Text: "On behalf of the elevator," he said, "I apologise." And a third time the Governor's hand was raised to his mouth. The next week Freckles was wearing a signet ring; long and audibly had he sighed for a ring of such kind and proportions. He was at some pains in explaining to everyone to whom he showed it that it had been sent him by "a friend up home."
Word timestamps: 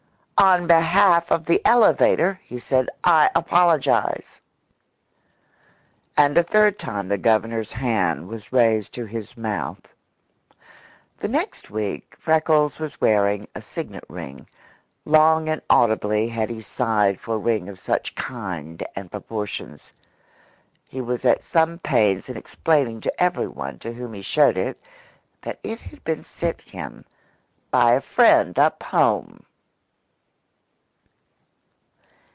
"On 0.43 0.65
behalf 0.65 1.29
of 1.31 1.45
the 1.45 1.63
elevator," 1.63 2.41
he 2.43 2.57
said, 2.57 2.89
"I 3.03 3.29
apologise." 3.35 4.39
And 6.17 6.35
a 6.35 6.41
third 6.41 6.79
time 6.79 7.09
the 7.09 7.19
Governor's 7.19 7.73
hand 7.73 8.27
was 8.27 8.51
raised 8.51 8.91
to 8.93 9.05
his 9.05 9.37
mouth. 9.37 9.93
The 11.19 11.27
next 11.27 11.69
week 11.69 12.15
Freckles 12.17 12.79
was 12.79 12.99
wearing 12.99 13.47
a 13.53 13.61
signet 13.61 14.03
ring; 14.09 14.47
long 15.05 15.47
and 15.47 15.61
audibly 15.69 16.29
had 16.29 16.49
he 16.49 16.63
sighed 16.63 17.19
for 17.21 17.35
a 17.35 17.37
ring 17.37 17.69
of 17.69 17.79
such 17.79 18.15
kind 18.15 18.83
and 18.95 19.11
proportions. 19.11 19.93
He 20.87 21.01
was 21.01 21.23
at 21.23 21.43
some 21.43 21.77
pains 21.77 22.29
in 22.29 22.35
explaining 22.35 22.99
to 23.01 23.23
everyone 23.23 23.77
to 23.77 23.93
whom 23.93 24.13
he 24.13 24.23
showed 24.23 24.57
it 24.57 24.81
that 25.43 25.59
it 25.61 25.79
had 25.81 26.03
been 26.03 26.23
sent 26.23 26.61
him 26.61 27.05
by 27.69 27.91
"a 27.93 28.01
friend 28.01 28.57
up 28.57 28.81
home." 28.81 29.45